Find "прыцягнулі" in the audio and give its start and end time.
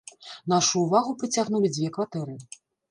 1.21-1.75